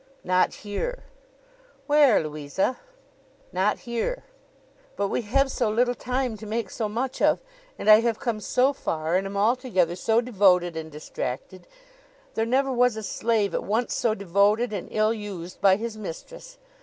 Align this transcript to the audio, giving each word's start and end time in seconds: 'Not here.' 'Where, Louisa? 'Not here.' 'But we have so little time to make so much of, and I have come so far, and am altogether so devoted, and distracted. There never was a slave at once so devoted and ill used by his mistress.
'Not 0.23 0.51
here.' 0.65 1.03
'Where, 1.85 2.23
Louisa? 2.23 2.79
'Not 3.51 3.81
here.' 3.81 4.23
'But 4.95 5.09
we 5.09 5.21
have 5.21 5.51
so 5.51 5.69
little 5.69 5.93
time 5.93 6.35
to 6.37 6.47
make 6.47 6.71
so 6.71 6.89
much 6.89 7.21
of, 7.21 7.43
and 7.77 7.87
I 7.87 7.99
have 8.01 8.17
come 8.19 8.39
so 8.39 8.73
far, 8.73 9.15
and 9.15 9.27
am 9.27 9.37
altogether 9.37 9.95
so 9.95 10.19
devoted, 10.19 10.75
and 10.75 10.91
distracted. 10.91 11.67
There 12.33 12.47
never 12.47 12.71
was 12.73 12.97
a 12.97 13.03
slave 13.03 13.53
at 13.53 13.63
once 13.63 13.93
so 13.93 14.15
devoted 14.15 14.73
and 14.73 14.87
ill 14.91 15.13
used 15.13 15.61
by 15.61 15.75
his 15.75 15.95
mistress. 15.95 16.57